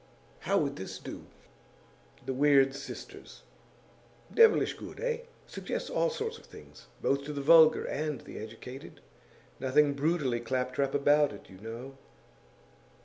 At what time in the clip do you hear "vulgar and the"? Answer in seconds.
7.41-8.39